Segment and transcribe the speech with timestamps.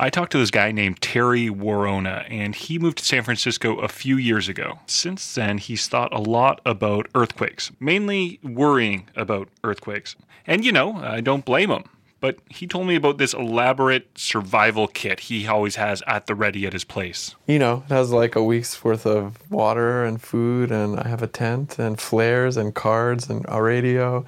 [0.00, 3.88] I talked to this guy named Terry Worona, and he moved to San Francisco a
[3.88, 4.78] few years ago.
[4.86, 10.14] Since then, he's thought a lot about earthquakes, mainly worrying about earthquakes.
[10.46, 11.82] And you know, I don't blame him.
[12.20, 16.64] But he told me about this elaborate survival kit he always has at the ready
[16.66, 17.34] at his place.
[17.46, 21.22] You know, it has like a week's worth of water and food, and I have
[21.22, 24.24] a tent and flares and cards and a radio.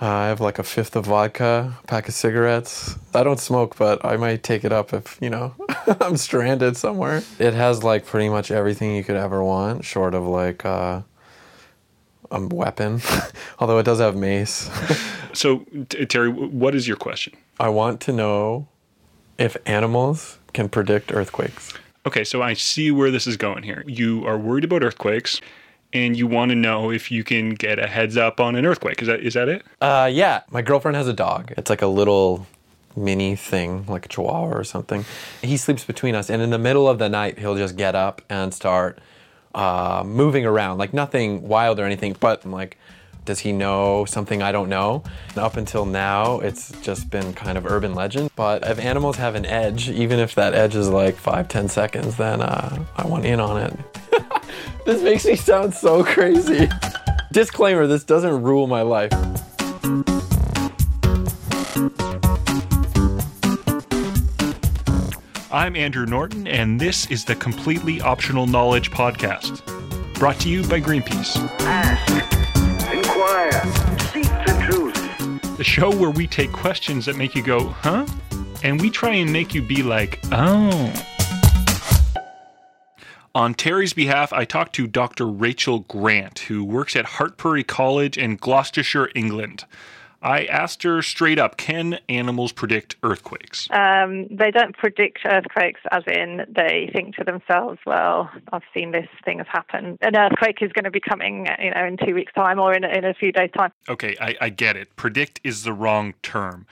[0.00, 2.96] Uh, I have like a fifth of vodka, a pack of cigarettes.
[3.12, 5.54] I don't smoke, but I might take it up if, you know,
[6.00, 7.22] I'm stranded somewhere.
[7.38, 11.02] It has like pretty much everything you could ever want, short of like uh,
[12.30, 13.02] a weapon,
[13.58, 14.70] although it does have mace.
[15.34, 17.34] so, t- Terry, what is your question?
[17.58, 18.68] I want to know
[19.36, 21.74] if animals can predict earthquakes.
[22.06, 23.84] Okay, so I see where this is going here.
[23.86, 25.42] You are worried about earthquakes
[25.92, 29.02] and you want to know if you can get a heads up on an earthquake.
[29.02, 29.64] Is that is that it?
[29.80, 30.42] Uh, yeah.
[30.50, 31.52] My girlfriend has a dog.
[31.56, 32.46] It's like a little
[32.96, 35.04] mini thing, like a chihuahua or something.
[35.42, 38.22] He sleeps between us, and in the middle of the night, he'll just get up
[38.28, 38.98] and start
[39.54, 42.16] uh, moving around, like nothing wild or anything.
[42.18, 42.78] But I'm like,
[43.24, 45.02] does he know something I don't know?
[45.30, 48.30] And up until now, it's just been kind of urban legend.
[48.34, 52.16] But if animals have an edge, even if that edge is like five, ten seconds,
[52.16, 53.89] then uh, I want in on it.
[54.90, 56.68] This makes me sound so crazy.
[57.30, 59.12] Disclaimer this doesn't rule my life.
[65.52, 69.64] I'm Andrew Norton, and this is the Completely Optional Knowledge Podcast,
[70.14, 71.36] brought to you by Greenpeace.
[71.60, 72.10] Ask,
[72.92, 73.52] inquire,
[74.12, 75.56] seek the truth.
[75.56, 78.06] The show where we take questions that make you go, huh?
[78.64, 80.92] And we try and make you be like, oh.
[83.34, 85.26] On Terry's behalf, I talked to Dr.
[85.26, 89.64] Rachel Grant, who works at Hartpury College in Gloucestershire, England.
[90.20, 93.68] I asked her straight up can animals predict earthquakes?
[93.70, 99.08] Um, they don't predict earthquakes as in they think to themselves, well, I've seen this
[99.24, 99.98] thing has happened.
[100.02, 102.84] An earthquake is going to be coming you know, in two weeks' time or in,
[102.84, 103.72] in a few days' time.
[103.88, 104.94] Okay, I, I get it.
[104.96, 106.66] Predict is the wrong term.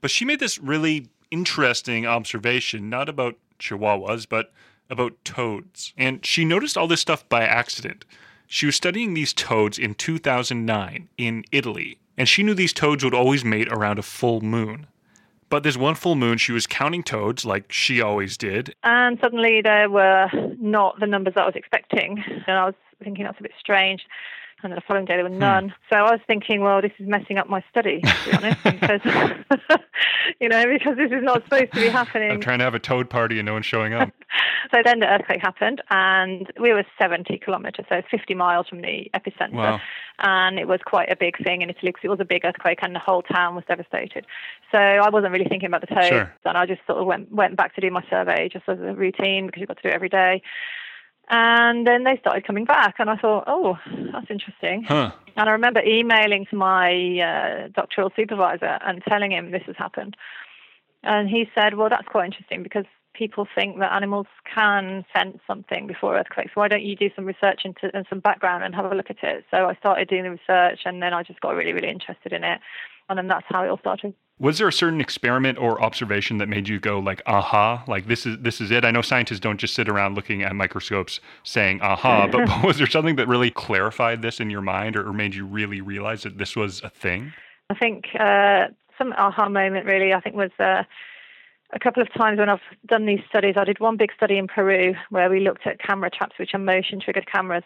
[0.00, 4.52] But she made this really interesting observation, not about chihuahuas, but
[4.90, 5.92] about toads.
[5.96, 8.04] And she noticed all this stuff by accident.
[8.46, 13.14] She was studying these toads in 2009 in Italy, and she knew these toads would
[13.14, 14.86] always mate around a full moon.
[15.48, 18.74] But this one full moon, she was counting toads like she always did.
[18.82, 22.22] And suddenly there were not the numbers I was expecting.
[22.46, 24.02] And I was thinking that's a bit strange
[24.62, 25.38] and then the following day there were Hmm.
[25.38, 25.74] none.
[25.90, 29.00] So I was thinking, well, this is messing up my study, to be honest, because
[30.40, 32.30] you know, because this is not supposed to be happening.
[32.30, 34.10] I'm trying to have a toad party and no one's showing up.
[34.72, 39.08] So then the earthquake happened, and we were 70 kilometers, so 50 miles from the
[39.14, 39.52] epicenter.
[39.52, 39.80] Wow.
[40.18, 42.80] And it was quite a big thing in Italy because it was a big earthquake,
[42.82, 44.26] and the whole town was devastated.
[44.72, 46.34] So I wasn't really thinking about the toads, Sure.
[46.44, 48.92] and I just sort of went went back to do my survey just as a
[48.92, 50.42] routine because you've got to do it every day.
[51.28, 53.76] And then they started coming back, and I thought, oh,
[54.12, 54.84] that's interesting.
[54.84, 55.10] Huh.
[55.36, 60.16] And I remember emailing to my uh, doctoral supervisor and telling him this has happened.
[61.02, 65.86] And he said, well, that's quite interesting because people think that animals can sense something
[65.86, 66.52] before earthquakes.
[66.54, 69.22] Why don't you do some research into and some background and have a look at
[69.22, 69.44] it?
[69.50, 72.44] So I started doing the research and then I just got really, really interested in
[72.44, 72.60] it.
[73.08, 74.14] And then that's how it all started.
[74.38, 78.26] Was there a certain experiment or observation that made you go like, aha, like this
[78.26, 78.84] is this is it?
[78.84, 82.76] I know scientists don't just sit around looking at microscopes saying aha, but, but was
[82.76, 86.22] there something that really clarified this in your mind or, or made you really realize
[86.24, 87.32] that this was a thing?
[87.70, 88.66] I think uh,
[88.98, 90.82] some aha moment really, I think, was uh,
[91.72, 93.54] a couple of times when I've done these studies.
[93.56, 96.58] I did one big study in Peru where we looked at camera traps, which are
[96.58, 97.64] motion triggered cameras.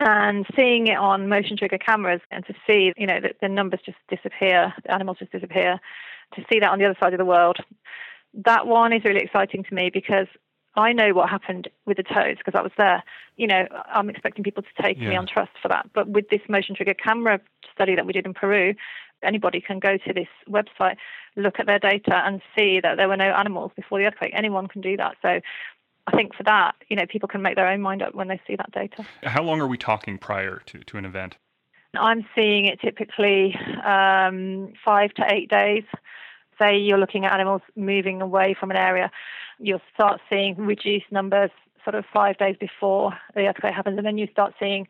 [0.00, 3.80] And seeing it on motion trigger cameras and to see, you know, that the numbers
[3.84, 5.80] just disappear, the animals just disappear,
[6.34, 7.58] to see that on the other side of the world,
[8.44, 10.28] that one is really exciting to me because
[10.76, 13.02] I know what happened with the toads because I was there.
[13.36, 15.90] You know, I'm expecting people to take me on trust for that.
[15.92, 17.40] But with this motion trigger camera
[17.72, 18.74] study that we did in Peru,
[19.24, 20.96] anybody can go to this website,
[21.36, 24.32] look at their data, and see that there were no animals before the earthquake.
[24.34, 25.16] Anyone can do that.
[25.22, 25.40] So
[26.08, 28.40] I think for that, you know, people can make their own mind up when they
[28.46, 29.04] see that data.
[29.22, 31.36] How long are we talking prior to, to an event?
[31.94, 35.84] I'm seeing it typically um, five to eight days.
[36.58, 39.10] Say you're looking at animals moving away from an area,
[39.58, 41.50] you'll start seeing reduced numbers
[41.84, 44.88] sort of five days before the earthquake happens, and then you start seeing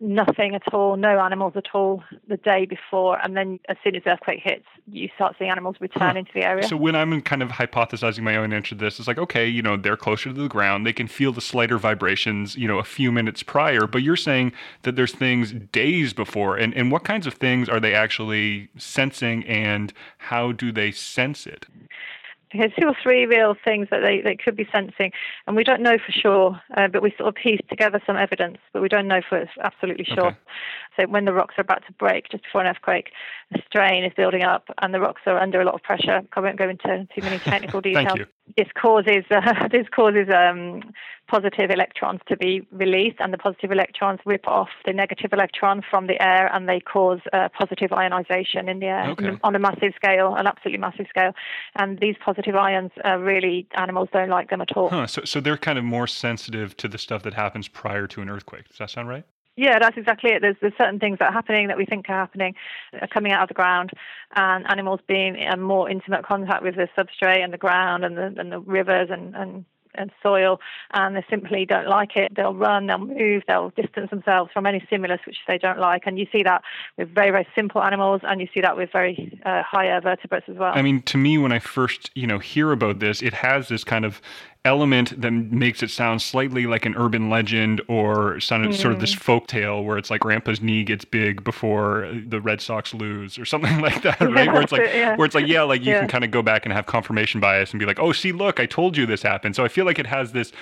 [0.00, 4.04] nothing at all, no animals at all the day before, and then as soon as
[4.04, 6.66] the earthquake hits, you start seeing animals return into the area.
[6.66, 9.60] So when I'm kind of hypothesizing my own answer to this, it's like, okay, you
[9.60, 10.86] know, they're closer to the ground.
[10.86, 13.86] They can feel the slighter vibrations, you know, a few minutes prior.
[13.86, 14.52] But you're saying
[14.82, 16.56] that there's things days before.
[16.56, 21.46] And, and what kinds of things are they actually sensing and how do they sense
[21.46, 21.66] it?
[22.52, 25.12] There's two or three real things that they, they could be sensing,
[25.46, 28.58] and we don't know for sure, uh, but we sort of piece together some evidence,
[28.72, 30.28] but we don't know for absolutely sure.
[30.28, 30.36] Okay.
[30.98, 33.10] So when the rocks are about to break, just before an earthquake,
[33.50, 36.22] the strain is building up, and the rocks are under a lot of pressure.
[36.32, 38.18] I won't go into too many technical Thank details.
[38.18, 38.26] you.
[38.56, 40.80] This causes uh, this causes um,
[41.28, 46.06] positive electrons to be released, and the positive electrons rip off the negative electron from
[46.06, 49.36] the air, and they cause uh, positive ionization in the air Okay.
[49.42, 51.32] on a massive scale, an absolutely massive scale.
[51.76, 54.88] And these positive ions, uh, really, animals don't like them at all.
[54.88, 55.06] Huh.
[55.06, 58.28] So, so they're kind of more sensitive to the stuff that happens prior to an
[58.30, 58.68] earthquake.
[58.68, 59.24] Does that sound right?
[59.58, 60.40] Yeah, that's exactly it.
[60.40, 62.54] There's, there's certain things that are happening that we think are happening,
[63.00, 63.90] are coming out of the ground,
[64.36, 68.32] and animals being in more intimate contact with the substrate and the ground and the,
[68.38, 69.64] and the rivers and, and,
[69.96, 70.60] and soil,
[70.92, 72.36] and they simply don't like it.
[72.36, 76.02] They'll run, they'll move, they'll distance themselves from any stimulus which they don't like.
[76.06, 76.62] And you see that
[76.96, 80.56] with very, very simple animals, and you see that with very uh, higher vertebrates as
[80.56, 80.70] well.
[80.72, 83.82] I mean, to me, when I first, you know, hear about this, it has this
[83.82, 84.20] kind of
[84.64, 89.14] element that makes it sound slightly like an urban legend or sounded sort of this
[89.14, 89.18] mm.
[89.20, 93.44] folk tale where it's like grandpa's knee gets big before the Red Sox lose or
[93.44, 94.52] something like that, right?
[94.52, 95.16] where it's like, yeah.
[95.16, 96.00] where it's like, yeah, like you Yeah.
[96.00, 98.60] can kind of go back and have confirmation bias and be like, oh, see, look,
[98.60, 99.56] I told you this happened.
[99.56, 100.52] So I feel like it has this,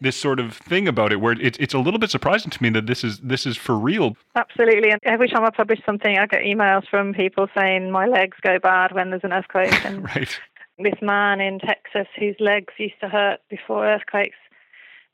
[0.00, 2.68] this sort of thing about it where it's it's a little bit surprising to me
[2.70, 4.14] that this is this is for real.
[4.34, 4.90] Absolutely.
[4.90, 8.58] And every time I publish something, I get emails from people saying my legs go
[8.58, 9.72] bad when there's an earthquake.
[9.86, 10.38] And Right.
[10.78, 14.36] This man in Texas whose legs used to hurt before earthquakes.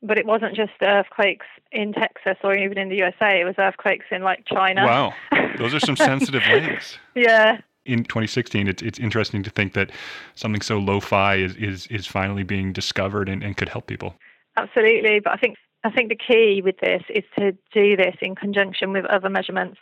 [0.01, 3.39] But it wasn't just earthquakes in Texas or even in the USA.
[3.39, 4.85] It was earthquakes in like China.
[4.85, 5.13] Wow.
[5.57, 6.97] Those are some sensitive legs.
[7.15, 7.61] yeah.
[7.85, 9.91] in 2016, it's it's interesting to think that
[10.35, 14.15] something so lo-fi is is, is finally being discovered and, and could help people.
[14.57, 18.35] Absolutely, but I think I think the key with this is to do this in
[18.35, 19.77] conjunction with other measurements.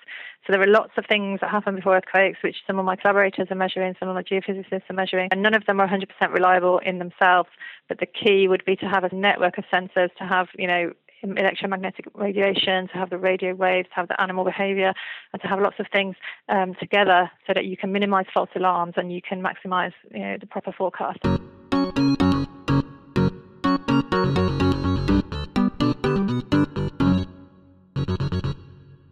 [0.45, 3.47] So there are lots of things that happen before earthquakes, which some of my collaborators
[3.51, 6.79] are measuring, some of my geophysicists are measuring, and none of them are 100% reliable
[6.79, 7.49] in themselves.
[7.87, 10.93] But the key would be to have a network of sensors, to have you know
[11.23, 14.93] electromagnetic radiation, to have the radio waves, to have the animal behavior,
[15.33, 16.15] and to have lots of things
[16.49, 20.37] um, together so that you can minimize false alarms and you can maximize you know,
[20.39, 21.19] the proper forecast.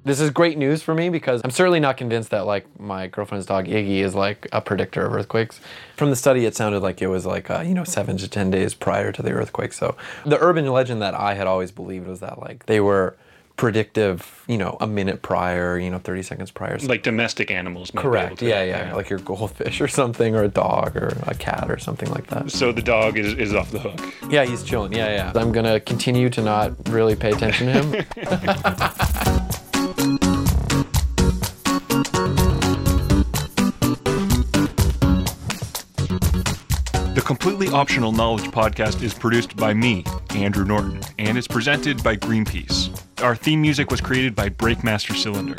[0.09, 3.45] This is great news for me because I'm certainly not convinced that like my girlfriend's
[3.45, 5.61] dog Iggy is like a predictor of earthquakes.
[5.97, 8.49] From the study, it sounded like it was like uh, you know seven to ten
[8.49, 9.71] days prior to the earthquake.
[9.71, 9.95] So
[10.25, 13.17] the urban legend that I had always believed was that like they were
[13.55, 16.77] predictive, you know, a minute prior, you know, 30 seconds prior.
[16.79, 17.93] Like domestic animals.
[17.93, 18.39] might be able Correct.
[18.39, 21.77] to- Yeah, yeah, Like your goldfish or something, or a dog, or a cat, or
[21.77, 22.51] something like that.
[22.51, 23.99] So the dog is, is off the hook.
[24.31, 24.93] Yeah, he's chilling.
[24.93, 25.39] Yeah, yeah.
[25.39, 29.25] I'm gonna continue to not really pay attention to him.
[37.15, 40.03] The Completely Optional Knowledge podcast is produced by me,
[40.35, 42.95] Andrew Norton, and is presented by Greenpeace.
[43.23, 45.55] Our theme music was created by Breakmaster Cylinder.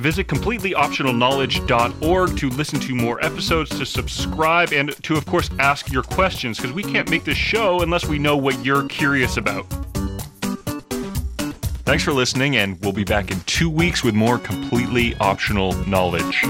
[0.00, 6.02] Visit completelyoptionalknowledge.org to listen to more episodes, to subscribe, and to, of course, ask your
[6.02, 9.64] questions, because we can't make this show unless we know what you're curious about.
[11.84, 16.44] Thanks for listening, and we'll be back in two weeks with more completely optional knowledge.